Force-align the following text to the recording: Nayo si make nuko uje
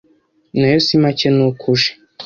Nayo 0.57 0.79
si 0.85 0.95
make 1.03 1.27
nuko 1.35 1.63
uje 1.73 1.91